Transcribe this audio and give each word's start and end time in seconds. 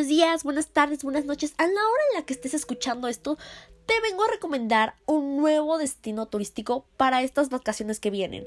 buenos 0.00 0.16
días, 0.16 0.44
buenas 0.44 0.68
tardes, 0.68 1.04
buenas 1.04 1.26
noches. 1.26 1.52
A 1.58 1.66
la 1.66 1.72
hora 1.72 2.02
en 2.10 2.20
la 2.20 2.24
que 2.24 2.32
estés 2.32 2.54
escuchando 2.54 3.06
esto, 3.06 3.36
te 3.84 3.92
vengo 4.00 4.24
a 4.24 4.30
recomendar 4.30 4.94
un 5.04 5.36
nuevo 5.36 5.76
destino 5.76 6.24
turístico 6.24 6.86
para 6.96 7.20
estas 7.20 7.50
vacaciones 7.50 8.00
que 8.00 8.08
vienen. 8.08 8.46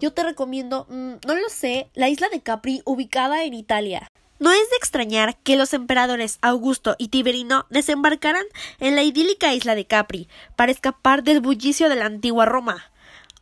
Yo 0.00 0.14
te 0.14 0.22
recomiendo, 0.22 0.86
mm, 0.88 1.16
no 1.26 1.34
lo 1.34 1.50
sé, 1.50 1.90
la 1.92 2.08
isla 2.08 2.30
de 2.30 2.40
Capri 2.40 2.80
ubicada 2.86 3.44
en 3.44 3.52
Italia. 3.52 4.08
No 4.38 4.50
es 4.50 4.70
de 4.70 4.76
extrañar 4.78 5.36
que 5.40 5.58
los 5.58 5.74
emperadores 5.74 6.38
Augusto 6.40 6.96
y 6.96 7.08
Tiberino 7.08 7.66
desembarcaran 7.68 8.46
en 8.80 8.96
la 8.96 9.02
idílica 9.02 9.52
isla 9.52 9.74
de 9.74 9.86
Capri 9.86 10.26
para 10.56 10.72
escapar 10.72 11.22
del 11.22 11.42
bullicio 11.42 11.90
de 11.90 11.96
la 11.96 12.06
antigua 12.06 12.46
Roma. 12.46 12.90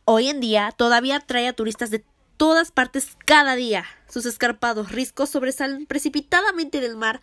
Hoy 0.03 0.27
en 0.27 0.41
día 0.41 0.73
todavía 0.75 1.15
atrae 1.15 1.47
a 1.47 1.53
turistas 1.53 1.91
de 1.91 2.03
todas 2.37 2.71
partes 2.71 3.17
cada 3.25 3.55
día. 3.55 3.85
Sus 4.09 4.25
escarpados 4.25 4.91
riscos 4.91 5.29
sobresalen 5.29 5.85
precipitadamente 5.85 6.81
del 6.81 6.97
mar 6.97 7.21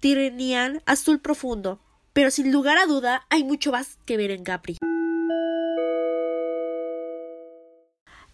Tirrenian 0.00 0.82
azul 0.84 1.20
profundo, 1.20 1.80
pero 2.12 2.30
sin 2.30 2.52
lugar 2.52 2.78
a 2.78 2.86
duda 2.86 3.26
hay 3.30 3.44
mucho 3.44 3.72
más 3.72 3.98
que 4.04 4.16
ver 4.16 4.30
en 4.30 4.44
Capri. 4.44 4.76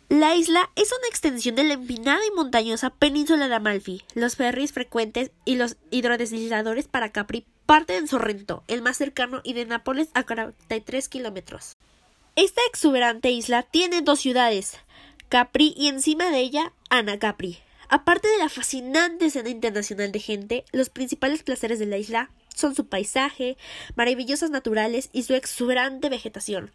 La 0.08 0.34
isla 0.34 0.70
es 0.76 0.92
una 0.92 1.08
extensión 1.08 1.54
de 1.54 1.64
la 1.64 1.72
empinada 1.72 2.20
y 2.26 2.34
montañosa 2.36 2.90
península 2.90 3.48
de 3.48 3.54
Amalfi. 3.54 4.02
Los 4.14 4.36
ferries 4.36 4.72
frecuentes 4.72 5.30
y 5.46 5.56
los 5.56 5.76
hidrodeslizadores 5.90 6.86
para 6.86 7.12
Capri 7.12 7.46
parten 7.64 7.96
en 7.96 8.08
Sorrento, 8.08 8.62
el 8.68 8.82
más 8.82 8.98
cercano, 8.98 9.40
y 9.42 9.54
de 9.54 9.64
Nápoles 9.64 10.10
a 10.12 10.24
43 10.24 11.08
kilómetros. 11.08 11.76
Esta 12.36 12.60
exuberante 12.68 13.30
isla 13.30 13.62
tiene 13.62 14.02
dos 14.02 14.20
ciudades, 14.20 14.78
Capri 15.32 15.72
y 15.78 15.88
encima 15.88 16.30
de 16.30 16.40
ella 16.40 16.74
Ana 16.90 17.18
Capri. 17.18 17.58
Aparte 17.88 18.28
de 18.28 18.36
la 18.36 18.50
fascinante 18.50 19.24
escena 19.24 19.48
internacional 19.48 20.12
de 20.12 20.20
gente, 20.20 20.66
los 20.72 20.90
principales 20.90 21.42
placeres 21.42 21.78
de 21.78 21.86
la 21.86 21.96
isla 21.96 22.30
son 22.54 22.74
su 22.74 22.86
paisaje, 22.86 23.56
maravillosas 23.96 24.50
naturales 24.50 25.08
y 25.10 25.22
su 25.22 25.32
exuberante 25.32 26.10
vegetación. 26.10 26.70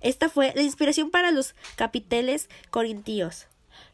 Esta 0.00 0.30
fue 0.30 0.54
la 0.56 0.62
inspiración 0.62 1.10
para 1.10 1.32
los 1.32 1.54
capiteles 1.76 2.48
corintios. 2.70 3.46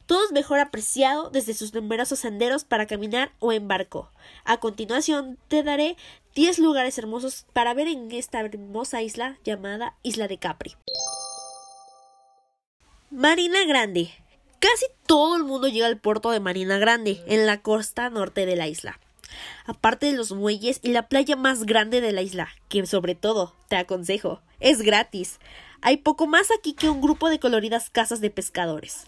Todo 0.07 0.25
es 0.25 0.31
mejor 0.31 0.61
apreciado 0.61 1.31
desde 1.31 1.53
sus 1.53 1.75
numerosos 1.75 2.21
senderos 2.21 2.63
para 2.63 2.87
caminar 2.87 3.33
o 3.41 3.51
en 3.51 3.67
barco. 3.67 4.13
A 4.45 4.59
continuación 4.61 5.39
te 5.49 5.65
daré 5.65 5.97
10 6.37 6.61
lugares 6.61 6.99
hermosos 6.99 7.47
para 7.53 7.75
ver 7.75 7.89
en 7.89 8.13
esta 8.13 8.39
hermosa 8.39 9.03
isla 9.03 9.39
llamada 9.43 9.97
Isla 10.05 10.29
de 10.29 10.39
Capri. 10.39 10.77
Marina 13.11 13.65
Grande. 13.67 14.11
Casi 14.59 14.87
todo 15.07 15.37
el 15.37 15.45
mundo 15.45 15.69
llega 15.69 15.87
al 15.87 15.99
puerto 15.99 16.31
de 16.31 16.41
Marina 16.41 16.79
Grande, 16.79 17.23
en 17.27 17.47
la 17.47 17.61
costa 17.61 18.09
norte 18.09 18.47
de 18.47 18.57
la 18.57 18.67
isla. 18.67 18.99
Aparte 19.67 20.07
de 20.07 20.17
los 20.17 20.33
muelles 20.33 20.81
y 20.83 20.89
la 20.89 21.09
playa 21.09 21.37
más 21.37 21.65
grande 21.65 22.01
de 22.01 22.13
la 22.13 22.23
isla, 22.23 22.49
que 22.69 22.85
sobre 22.87 23.15
todo, 23.15 23.55
te 23.69 23.77
aconsejo, 23.77 24.41
es 24.59 24.81
gratis. 24.81 25.39
Hay 25.83 25.99
poco 25.99 26.27
más 26.27 26.49
aquí 26.51 26.73
que 26.73 26.89
un 26.89 27.03
grupo 27.03 27.29
de 27.29 27.39
coloridas 27.39 27.91
casas 27.91 28.21
de 28.21 28.31
pescadores. 28.31 29.07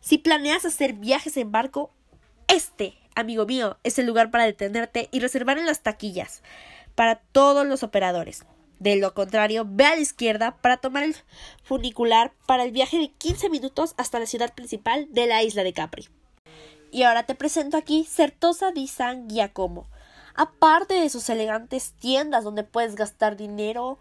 Si 0.00 0.18
planeas 0.18 0.64
hacer 0.64 0.94
viajes 0.94 1.36
en 1.36 1.52
barco, 1.52 1.90
este, 2.48 2.98
amigo 3.14 3.44
mío, 3.46 3.78
es 3.84 3.98
el 3.98 4.06
lugar 4.06 4.30
para 4.30 4.44
detenerte 4.44 5.08
y 5.12 5.20
reservar 5.20 5.58
en 5.58 5.66
las 5.66 5.82
taquillas 5.82 6.42
para 6.94 7.16
todos 7.16 7.66
los 7.66 7.82
operadores. 7.82 8.44
De 8.82 8.96
lo 8.96 9.14
contrario, 9.14 9.64
ve 9.64 9.84
a 9.84 9.94
la 9.94 10.00
izquierda 10.00 10.56
para 10.60 10.76
tomar 10.76 11.04
el 11.04 11.14
funicular 11.62 12.32
para 12.46 12.64
el 12.64 12.72
viaje 12.72 12.98
de 12.98 13.12
15 13.12 13.48
minutos 13.48 13.94
hasta 13.96 14.18
la 14.18 14.26
ciudad 14.26 14.52
principal 14.54 15.06
de 15.10 15.28
la 15.28 15.44
isla 15.44 15.62
de 15.62 15.72
Capri. 15.72 16.08
Y 16.90 17.04
ahora 17.04 17.22
te 17.22 17.36
presento 17.36 17.76
aquí 17.76 18.02
Certosa 18.02 18.72
di 18.72 18.88
San 18.88 19.28
Giacomo. 19.28 19.86
Aparte 20.34 20.94
de 20.94 21.10
sus 21.10 21.28
elegantes 21.28 21.92
tiendas 21.92 22.42
donde 22.42 22.64
puedes 22.64 22.96
gastar 22.96 23.36
dinero 23.36 24.00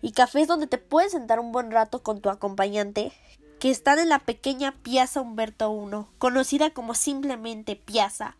y 0.00 0.12
cafés 0.12 0.48
donde 0.48 0.66
te 0.66 0.78
puedes 0.78 1.12
sentar 1.12 1.38
un 1.38 1.52
buen 1.52 1.70
rato 1.70 2.02
con 2.02 2.22
tu 2.22 2.30
acompañante, 2.30 3.12
que 3.60 3.68
están 3.68 3.98
en 3.98 4.08
la 4.08 4.20
pequeña 4.20 4.72
Piazza 4.82 5.20
Humberto 5.20 5.70
I, 5.70 6.06
conocida 6.16 6.70
como 6.70 6.94
simplemente 6.94 7.76
Piazza. 7.76 8.38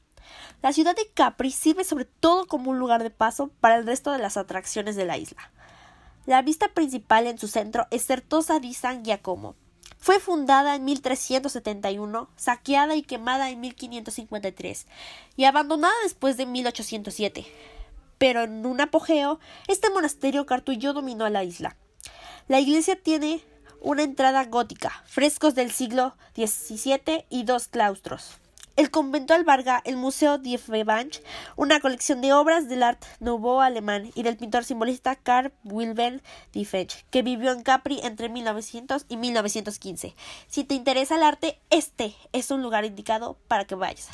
La 0.62 0.72
ciudad 0.72 0.96
de 0.96 1.10
Capri 1.12 1.50
sirve 1.50 1.84
sobre 1.84 2.06
todo 2.06 2.46
como 2.46 2.70
un 2.70 2.78
lugar 2.78 3.02
de 3.02 3.10
paso 3.10 3.50
para 3.60 3.76
el 3.76 3.84
resto 3.84 4.10
de 4.10 4.20
las 4.20 4.38
atracciones 4.38 4.96
de 4.96 5.04
la 5.04 5.18
isla. 5.18 5.52
La 6.24 6.40
vista 6.40 6.68
principal 6.68 7.26
en 7.26 7.36
su 7.36 7.48
centro 7.48 7.88
es 7.90 8.06
Certosa 8.06 8.60
di 8.60 8.74
San 8.74 9.04
Giacomo. 9.04 9.56
Fue 9.98 10.20
fundada 10.20 10.76
en 10.76 10.84
1371, 10.84 12.30
saqueada 12.36 12.94
y 12.94 13.02
quemada 13.02 13.50
en 13.50 13.60
1553 13.60 14.86
y 15.36 15.44
abandonada 15.44 15.94
después 16.04 16.36
de 16.36 16.46
1807. 16.46 17.44
Pero 18.18 18.44
en 18.44 18.64
un 18.66 18.80
apogeo, 18.80 19.40
este 19.66 19.90
monasterio 19.90 20.46
cartullo 20.46 20.92
dominó 20.92 21.28
la 21.28 21.42
isla. 21.42 21.76
La 22.46 22.60
iglesia 22.60 22.94
tiene 22.94 23.42
una 23.80 24.04
entrada 24.04 24.44
gótica, 24.44 25.02
frescos 25.06 25.56
del 25.56 25.72
siglo 25.72 26.14
XVII 26.36 27.26
y 27.30 27.42
dos 27.42 27.66
claustros. 27.66 28.38
El 28.74 28.90
convento 28.90 29.34
alberga 29.34 29.82
el 29.84 29.96
Museo 29.98 30.38
Diefenbach, 30.38 31.20
una 31.56 31.80
colección 31.80 32.22
de 32.22 32.32
obras 32.32 32.70
del 32.70 32.82
Art 32.82 33.04
Nouveau 33.20 33.60
alemán 33.60 34.10
y 34.14 34.22
del 34.22 34.38
pintor 34.38 34.64
simbolista 34.64 35.14
Karl 35.14 35.52
Wilhelm 35.62 36.20
Diefenbach, 36.52 37.04
que 37.10 37.22
vivió 37.22 37.52
en 37.52 37.62
Capri 37.62 38.00
entre 38.02 38.30
1900 38.30 39.04
y 39.10 39.18
1915. 39.18 40.14
Si 40.48 40.64
te 40.64 40.74
interesa 40.74 41.16
el 41.16 41.22
arte, 41.22 41.60
este 41.68 42.14
es 42.32 42.50
un 42.50 42.62
lugar 42.62 42.86
indicado 42.86 43.36
para 43.46 43.66
que 43.66 43.74
vayas. 43.74 44.08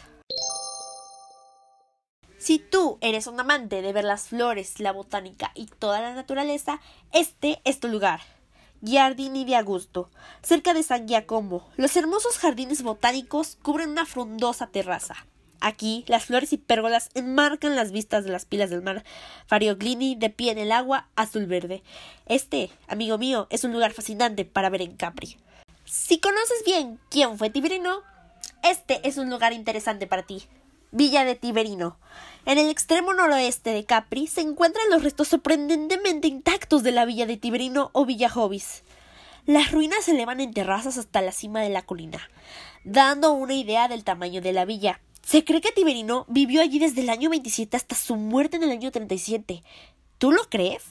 Si 2.37 2.59
tú 2.59 2.99
eres 3.01 3.29
un 3.29 3.39
amante 3.39 3.81
de 3.81 3.93
ver 3.93 4.05
las 4.05 4.29
flores, 4.29 4.81
la 4.81 4.93
botánica 4.93 5.53
y 5.55 5.67
toda 5.67 6.01
la 6.01 6.15
naturaleza, 6.15 6.81
este 7.13 7.61
es 7.65 7.79
tu 7.79 7.89
lugar. 7.89 8.21
Giardini 8.81 9.45
de 9.45 9.57
Augusto, 9.57 10.11
cerca 10.43 10.75
de 10.75 10.83
San 10.83 11.09
Giacomo. 11.09 11.69
Los 11.77 11.97
hermosos 11.97 12.39
jardines 12.39 12.83
botánicos 12.83 13.59
cubren 13.63 13.91
una 13.91 14.07
frondosa 14.07 14.69
terraza. 14.69 15.27
Aquí, 15.61 16.05
las 16.07 16.27
flores 16.27 16.53
y 16.53 16.59
pérgolas 16.59 17.11
enmarcan 17.15 17.75
las 17.75 17.91
vistas 17.91 18.25
de 18.25 18.31
las 18.31 18.45
pilas 18.45 18.71
del 18.71 18.83
mar 18.83 19.03
Farioglini 19.47 20.15
de 20.15 20.31
pie 20.31 20.53
en 20.53 20.59
el 20.59 20.71
agua 20.71 21.09
azul 21.17 21.47
verde. 21.47 21.83
Este, 22.27 22.71
amigo 22.87 23.19
mío, 23.19 23.49
es 23.51 23.65
un 23.65 23.73
lugar 23.73 23.93
fascinante 23.93 24.45
para 24.45 24.71
ver 24.71 24.83
en 24.83 24.97
Capri. 24.97 25.37
Si 25.85 26.21
conoces 26.21 26.63
bien 26.65 27.01
quién 27.11 27.39
fue 27.39 27.51
Tiberino, 27.51 28.03
este 28.63 29.07
es 29.09 29.17
un 29.17 29.31
lugar 29.31 29.53
interesante 29.53 30.07
para 30.07 30.23
ti. 30.23 30.45
Villa 30.91 31.27
de 31.27 31.35
Tiberino. 31.35 31.99
En 32.47 32.57
el 32.57 32.71
extremo 32.71 33.13
noroeste 33.13 33.71
de 33.71 33.85
Capri 33.85 34.27
se 34.27 34.41
encuentran 34.41 34.89
los 34.89 35.03
restos 35.03 35.29
sorprendentemente 35.29 36.29
intactos 36.29 36.83
de 36.83 36.93
la 36.93 37.05
villa 37.05 37.27
de 37.27 37.37
Tiberino 37.37 37.91
o 37.93 38.07
Villa 38.07 38.31
Hovis. 38.35 38.85
Las 39.45 39.71
ruinas 39.71 40.07
se 40.07 40.13
elevan 40.13 40.41
en 40.41 40.55
terrazas 40.55 40.97
hasta 40.97 41.21
la 41.21 41.33
cima 41.33 41.61
de 41.61 41.69
la 41.69 41.83
colina, 41.83 42.31
dando 42.85 43.33
una 43.33 43.53
idea 43.53 43.87
del 43.89 44.03
tamaño 44.03 44.41
de 44.41 44.55
la 44.55 44.65
villa. 44.65 45.01
Se 45.23 45.45
cree 45.45 45.61
que 45.61 45.73
Tiberino 45.73 46.25
vivió 46.29 46.63
allí 46.63 46.79
desde 46.79 47.03
el 47.03 47.11
año 47.11 47.29
27 47.29 47.77
hasta 47.77 47.95
su 47.95 48.17
muerte 48.17 48.57
en 48.57 48.63
el 48.63 48.71
año 48.71 48.91
37. 48.91 49.63
¿Tú 50.17 50.33
lo 50.33 50.49
crees? 50.49 50.85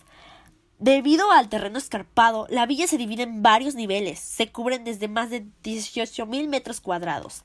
Debido 0.78 1.32
al 1.32 1.50
terreno 1.50 1.80
escarpado, 1.80 2.46
la 2.52 2.68
villa 2.68 2.86
se 2.86 3.00
divide 3.00 3.24
en 3.24 3.42
varios 3.42 3.74
niveles. 3.74 4.20
Se 4.20 4.52
cubren 4.52 4.84
desde 4.84 5.08
más 5.08 5.32
de 5.32 5.44
18.000 5.64 6.48
metros 6.48 6.82
cuadrados. 6.82 7.44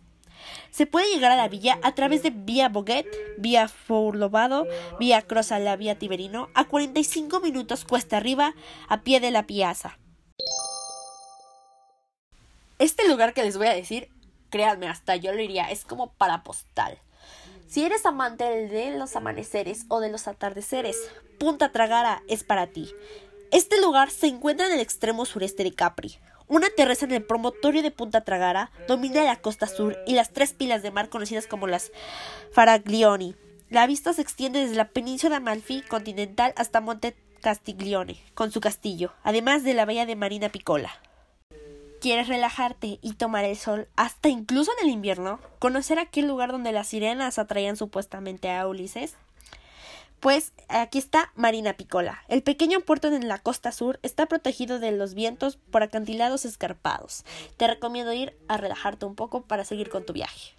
Se 0.70 0.86
puede 0.86 1.12
llegar 1.12 1.32
a 1.32 1.36
la 1.36 1.48
villa 1.48 1.78
a 1.82 1.94
través 1.94 2.22
de 2.22 2.30
Vía 2.30 2.68
Boguet, 2.68 3.06
Vía 3.38 3.68
Fourlobado, 3.68 4.66
Vía 4.98 5.22
Crosa 5.22 5.58
la 5.58 5.76
Vía 5.76 5.98
Tiberino, 5.98 6.48
a 6.54 6.66
45 6.66 7.40
minutos 7.40 7.84
cuesta 7.84 8.16
arriba, 8.16 8.54
a 8.88 9.02
pie 9.02 9.20
de 9.20 9.30
la 9.30 9.46
piazza. 9.46 9.98
Este 12.78 13.08
lugar 13.08 13.32
que 13.32 13.42
les 13.44 13.56
voy 13.56 13.68
a 13.68 13.74
decir, 13.74 14.08
créanme, 14.50 14.88
hasta 14.88 15.16
yo 15.16 15.32
lo 15.32 15.40
iría, 15.40 15.70
es 15.70 15.84
como 15.84 16.12
para 16.12 16.42
postal. 16.42 16.98
Si 17.68 17.84
eres 17.84 18.04
amante 18.04 18.44
de 18.44 18.98
los 18.98 19.16
amaneceres 19.16 19.86
o 19.88 20.00
de 20.00 20.10
los 20.10 20.28
atardeceres, 20.28 20.96
Punta 21.38 21.72
Tragara 21.72 22.22
es 22.28 22.44
para 22.44 22.66
ti. 22.66 22.92
Este 23.50 23.80
lugar 23.80 24.10
se 24.10 24.26
encuentra 24.26 24.66
en 24.66 24.72
el 24.72 24.80
extremo 24.80 25.24
sureste 25.26 25.64
de 25.64 25.72
Capri, 25.72 26.18
una 26.52 26.68
terraza 26.68 27.06
en 27.06 27.12
el 27.12 27.24
promontorio 27.24 27.82
de 27.82 27.90
Punta 27.90 28.20
Tragara 28.20 28.70
domina 28.86 29.24
la 29.24 29.36
costa 29.36 29.66
sur 29.66 29.96
y 30.06 30.12
las 30.12 30.34
tres 30.34 30.52
pilas 30.52 30.82
de 30.82 30.90
mar 30.90 31.08
conocidas 31.08 31.46
como 31.46 31.66
las 31.66 31.92
Faraglioni. 32.52 33.34
La 33.70 33.86
vista 33.86 34.12
se 34.12 34.20
extiende 34.20 34.60
desde 34.60 34.74
la 34.74 34.88
península 34.88 35.36
Amalfi 35.36 35.80
continental 35.80 36.52
hasta 36.56 36.82
Monte 36.82 37.16
Castiglione, 37.40 38.22
con 38.34 38.52
su 38.52 38.60
castillo, 38.60 39.14
además 39.22 39.64
de 39.64 39.72
la 39.72 39.86
bahía 39.86 40.04
de 40.04 40.14
Marina 40.14 40.50
Piccola. 40.50 40.90
¿Quieres 42.02 42.28
relajarte 42.28 42.98
y 43.00 43.14
tomar 43.14 43.46
el 43.46 43.56
sol 43.56 43.88
hasta 43.96 44.28
incluso 44.28 44.72
en 44.78 44.88
el 44.88 44.92
invierno? 44.92 45.40
¿Conocer 45.58 45.98
aquel 45.98 46.26
lugar 46.26 46.52
donde 46.52 46.72
las 46.72 46.88
sirenas 46.88 47.38
atraían 47.38 47.78
supuestamente 47.78 48.50
a 48.50 48.68
Ulises? 48.68 49.16
Pues 50.22 50.52
aquí 50.68 50.98
está 50.98 51.32
Marina 51.34 51.72
Piccola. 51.72 52.22
El 52.28 52.44
pequeño 52.44 52.78
puerto 52.78 53.08
en 53.08 53.26
la 53.26 53.38
costa 53.38 53.72
sur 53.72 53.98
está 54.04 54.26
protegido 54.26 54.78
de 54.78 54.92
los 54.92 55.14
vientos 55.14 55.56
por 55.56 55.82
acantilados 55.82 56.44
escarpados. 56.44 57.24
Te 57.56 57.66
recomiendo 57.66 58.12
ir 58.12 58.32
a 58.46 58.56
relajarte 58.56 59.04
un 59.04 59.16
poco 59.16 59.42
para 59.42 59.64
seguir 59.64 59.90
con 59.90 60.06
tu 60.06 60.12
viaje. 60.12 60.54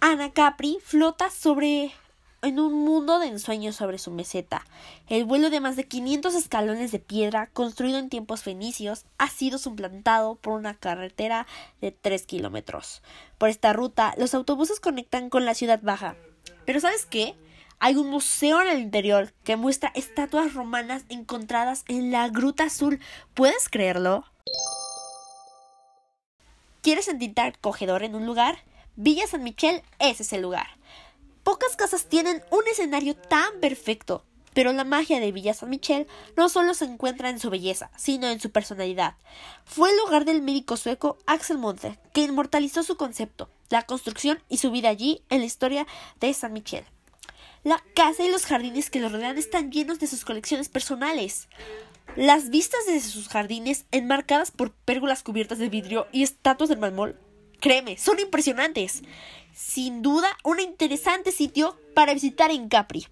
Ana 0.00 0.30
Capri 0.30 0.76
flota 0.84 1.30
sobre 1.30 1.90
en 2.42 2.60
un 2.60 2.74
mundo 2.74 3.18
de 3.18 3.28
ensueños 3.28 3.76
sobre 3.76 3.96
su 3.96 4.10
meseta. 4.10 4.66
El 5.08 5.24
vuelo 5.24 5.48
de 5.48 5.60
más 5.60 5.76
de 5.76 5.88
500 5.88 6.34
escalones 6.34 6.92
de 6.92 6.98
piedra, 6.98 7.48
construido 7.54 7.98
en 7.98 8.10
tiempos 8.10 8.42
fenicios, 8.42 9.06
ha 9.16 9.30
sido 9.30 9.56
suplantado 9.56 10.34
por 10.34 10.52
una 10.52 10.74
carretera 10.74 11.46
de 11.80 11.92
3 11.92 12.26
kilómetros. 12.26 13.00
Por 13.38 13.48
esta 13.48 13.72
ruta, 13.72 14.12
los 14.18 14.34
autobuses 14.34 14.80
conectan 14.80 15.30
con 15.30 15.46
la 15.46 15.54
ciudad 15.54 15.80
baja. 15.82 16.14
Pero 16.66 16.78
¿sabes 16.78 17.06
qué? 17.06 17.36
Hay 17.78 17.96
un 17.96 18.08
museo 18.08 18.62
en 18.62 18.68
el 18.68 18.80
interior 18.80 19.34
que 19.44 19.56
muestra 19.56 19.92
estatuas 19.94 20.54
romanas 20.54 21.04
encontradas 21.10 21.84
en 21.88 22.10
la 22.10 22.28
Gruta 22.28 22.64
Azul. 22.64 23.00
¿Puedes 23.34 23.68
creerlo? 23.68 24.24
¿Quieres 26.80 27.04
sentirte 27.04 27.42
acogedor 27.42 28.02
en 28.02 28.14
un 28.14 28.24
lugar? 28.24 28.60
Villa 28.96 29.26
San 29.26 29.42
Michel 29.42 29.82
es 29.98 30.20
ese 30.20 30.38
lugar. 30.38 30.66
Pocas 31.42 31.76
casas 31.76 32.06
tienen 32.06 32.42
un 32.50 32.66
escenario 32.66 33.14
tan 33.14 33.60
perfecto, 33.60 34.24
pero 34.54 34.72
la 34.72 34.84
magia 34.84 35.20
de 35.20 35.30
Villa 35.30 35.52
San 35.52 35.68
Michel 35.68 36.06
no 36.34 36.48
solo 36.48 36.72
se 36.72 36.86
encuentra 36.86 37.28
en 37.28 37.38
su 37.38 37.50
belleza, 37.50 37.90
sino 37.94 38.26
en 38.28 38.40
su 38.40 38.50
personalidad. 38.50 39.16
Fue 39.66 39.90
el 39.90 39.98
lugar 39.98 40.24
del 40.24 40.40
médico 40.40 40.78
sueco 40.78 41.18
Axel 41.26 41.58
Monte, 41.58 41.98
que 42.14 42.22
inmortalizó 42.22 42.82
su 42.82 42.96
concepto, 42.96 43.50
la 43.68 43.82
construcción 43.82 44.42
y 44.48 44.56
su 44.56 44.70
vida 44.70 44.88
allí 44.88 45.22
en 45.28 45.40
la 45.40 45.46
historia 45.46 45.86
de 46.20 46.32
San 46.32 46.54
Michel. 46.54 46.86
La 47.66 47.82
casa 47.96 48.22
y 48.22 48.30
los 48.30 48.46
jardines 48.46 48.90
que 48.90 49.00
lo 49.00 49.08
rodean 49.08 49.36
están 49.38 49.72
llenos 49.72 49.98
de 49.98 50.06
sus 50.06 50.24
colecciones 50.24 50.68
personales. 50.68 51.48
Las 52.14 52.48
vistas 52.48 52.78
desde 52.86 53.08
sus 53.08 53.26
jardines, 53.26 53.86
enmarcadas 53.90 54.52
por 54.52 54.70
pérgolas 54.70 55.24
cubiertas 55.24 55.58
de 55.58 55.68
vidrio 55.68 56.06
y 56.12 56.22
estatuas 56.22 56.70
de 56.70 56.76
mármol, 56.76 57.18
créeme, 57.58 57.98
son 57.98 58.20
impresionantes 58.20 59.02
sin 59.52 60.00
duda 60.00 60.28
un 60.44 60.60
interesante 60.60 61.32
sitio 61.32 61.76
para 61.92 62.14
visitar 62.14 62.52
en 62.52 62.68
Capri. 62.68 63.08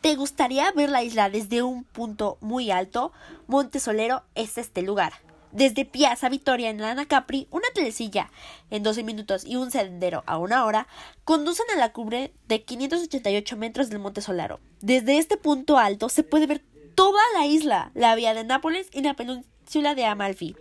¿Te 0.00 0.16
gustaría 0.16 0.72
ver 0.72 0.88
la 0.88 1.02
isla 1.02 1.28
desde 1.28 1.62
un 1.62 1.84
punto 1.84 2.38
muy 2.40 2.70
alto? 2.70 3.12
Monte 3.46 3.78
Solero 3.78 4.22
es 4.34 4.56
este 4.56 4.80
lugar. 4.80 5.12
Desde 5.52 5.84
Piazza 5.84 6.30
Vittoria 6.30 6.70
en 6.70 6.80
Lana 6.80 7.06
Capri, 7.06 7.46
una 7.50 7.68
telecilla 7.74 8.30
en 8.70 8.82
12 8.82 9.04
minutos 9.04 9.44
y 9.44 9.56
un 9.56 9.70
sendero 9.70 10.24
a 10.26 10.38
una 10.38 10.64
hora 10.64 10.88
conducen 11.24 11.66
a 11.74 11.78
la 11.78 11.92
cumbre 11.92 12.32
de 12.48 12.62
588 12.62 13.56
metros 13.58 13.90
del 13.90 13.98
Monte 13.98 14.22
Solero. 14.22 14.60
Desde 14.80 15.18
este 15.18 15.36
punto 15.36 15.76
alto 15.76 16.08
se 16.08 16.22
puede 16.22 16.46
ver 16.46 16.62
toda 16.94 17.20
la 17.34 17.44
isla, 17.44 17.90
la 17.94 18.14
vía 18.14 18.32
de 18.32 18.44
Nápoles 18.44 18.88
y 18.92 19.02
la 19.02 19.14
península 19.14 19.94
de 19.94 20.06
Amalfi. 20.06 20.56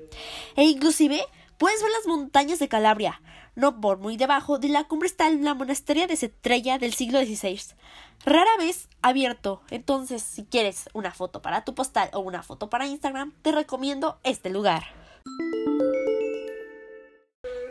E 0.57 0.63
inclusive 0.65 1.21
puedes 1.61 1.83
ver 1.83 1.91
las 1.91 2.07
montañas 2.07 2.57
de 2.57 2.67
Calabria, 2.67 3.21
no 3.53 3.81
por 3.81 3.99
muy 3.99 4.17
debajo 4.17 4.57
de 4.57 4.67
la 4.67 4.85
cumbre 4.85 5.05
está 5.05 5.29
la 5.29 5.53
monasterio 5.53 6.07
de 6.07 6.17
Cetrella 6.17 6.79
del 6.79 6.91
siglo 6.91 7.19
XVI. 7.19 7.75
Rara 8.25 8.49
vez 8.57 8.89
abierto, 9.03 9.61
entonces 9.69 10.23
si 10.23 10.43
quieres 10.43 10.89
una 10.93 11.11
foto 11.11 11.43
para 11.43 11.63
tu 11.63 11.75
postal 11.75 12.09
o 12.13 12.21
una 12.21 12.41
foto 12.41 12.71
para 12.71 12.87
Instagram, 12.87 13.31
te 13.43 13.51
recomiendo 13.51 14.19
este 14.23 14.49
lugar. 14.49 14.85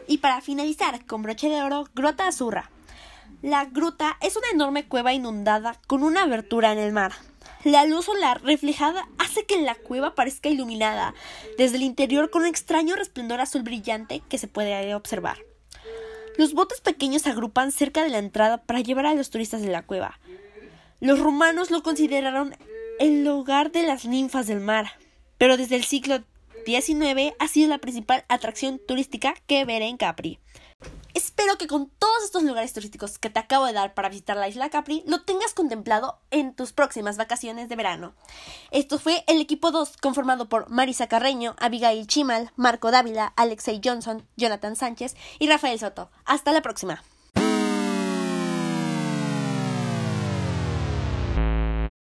Y 0.07 0.19
para 0.19 0.41
finalizar 0.41 1.05
con 1.05 1.23
broche 1.23 1.49
de 1.49 1.61
oro, 1.61 1.89
Grota 1.93 2.29
Azurra. 2.29 2.71
La 3.43 3.65
gruta 3.65 4.19
es 4.21 4.37
una 4.37 4.51
enorme 4.53 4.87
cueva 4.87 5.15
inundada 5.15 5.81
con 5.89 6.05
una 6.05 6.23
abertura 6.23 6.71
en 6.71 6.79
el 6.79 6.93
mar. 6.93 7.11
La 7.65 7.85
luz 7.85 8.07
solar 8.07 8.43
reflejada 8.43 9.07
hace 9.19 9.45
que 9.45 9.61
la 9.61 9.75
cueva 9.75 10.15
parezca 10.15 10.49
iluminada 10.49 11.15
desde 11.59 11.77
el 11.77 11.83
interior 11.83 12.31
con 12.31 12.43
un 12.43 12.49
extraño 12.49 12.97
resplandor 12.97 13.41
azul 13.41 13.63
brillante 13.63 14.23
que 14.31 14.39
se 14.39 14.49
puede 14.49 14.95
observar. 14.95 15.37
Los 16.39 16.55
botes 16.55 16.81
pequeños 16.81 17.21
se 17.21 17.31
agrupan 17.31 17.71
cerca 17.71 18.03
de 18.03 18.09
la 18.09 18.19
entrada 18.19 18.63
para 18.63 18.81
llevar 18.81 19.05
a 19.05 19.15
los 19.15 19.29
turistas 19.29 19.61
de 19.61 19.69
la 19.69 19.83
cueva. 19.83 20.19
Los 21.01 21.19
romanos 21.19 21.71
lo 21.71 21.83
consideraron 21.83 22.57
el 22.99 23.29
hogar 23.29 23.73
de 23.73 23.83
las 23.83 24.07
ninfas 24.07 24.47
del 24.47 24.61
mar, 24.61 24.93
pero 25.37 25.59
desde 25.59 25.77
el 25.77 25.85
siglo 25.85 26.23
XIX 26.65 27.35
ha 27.39 27.49
sido 27.49 27.69
la 27.69 27.79
principal 27.79 28.25
atracción 28.29 28.81
turística 28.87 29.35
que 29.47 29.67
veré 29.67 29.89
en 29.89 29.99
Capri. 29.99 30.39
Espero 31.15 31.59
que 31.59 31.67
con 31.67 31.89
todos 31.89 32.25
estos 32.25 32.43
lugares 32.43 32.73
turísticos 32.73 33.19
que 33.19 33.31
te 33.31 33.39
acabo 33.39 33.67
de 33.67 33.73
dar 33.73 33.95
para 33.95 34.09
visitar 34.09 34.37
la 34.37 34.49
isla 34.49 34.71
Capri 34.71 35.03
lo 35.07 35.23
tengas 35.23 35.55
contemplado 35.55 36.19
en 36.31 36.55
tus 36.55 36.73
próximas 36.73 37.17
vacaciones 37.17 37.69
de 37.69 37.77
verano. 37.77 38.15
Esto 38.71 38.99
fue 38.99 39.25
el 39.27 39.41
equipo 39.41 39.71
2 39.71 39.97
conformado 39.99 40.49
por 40.49 40.71
Marisa 40.71 41.09
Carreño, 41.09 41.57
Abigail 41.59 42.07
Chimal, 42.07 42.53
Marco 42.57 42.91
Dávila, 42.91 43.33
Alexei 43.37 43.81
Johnson, 43.83 44.27
Jonathan 44.37 44.77
Sánchez 44.77 45.17
y 45.39 45.49
Rafael 45.49 45.79
Soto. 45.79 46.11
Hasta 46.25 46.53
la 46.53 46.63
próxima. 46.63 47.03